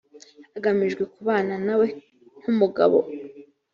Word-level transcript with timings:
hagamijwe 0.53 1.03
kubana 1.13 1.55
nawe 1.65 1.87
nk 2.41 2.47
umugabo 2.53 2.97